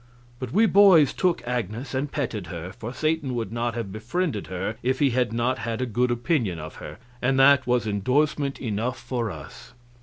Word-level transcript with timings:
But 0.39 0.51
we 0.51 0.65
boys 0.65 1.13
took 1.13 1.47
Agnes 1.47 1.93
and 1.93 2.11
petted 2.11 2.47
her, 2.47 2.71
for 2.71 2.91
Satan 2.91 3.35
would 3.35 3.51
not 3.51 3.75
have 3.75 3.91
befriended 3.91 4.47
her 4.47 4.77
if 4.81 4.97
he 4.97 5.11
had 5.11 5.31
not 5.31 5.59
had 5.59 5.79
a 5.79 5.85
good 5.85 6.09
opinion 6.09 6.57
of 6.57 6.77
her, 6.77 6.97
and 7.21 7.37
that 7.39 7.67
was 7.67 7.85
indorsement 7.85 8.59
enough 8.59 8.97
for 8.97 9.29
us. 9.29 9.73